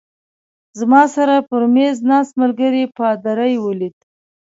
[0.79, 3.95] زما سره پر مېز ناست ملګري پادري ولید.